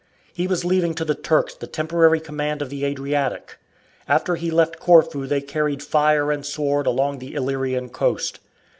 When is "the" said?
1.05-1.13, 1.53-1.67, 2.71-2.85, 7.19-7.35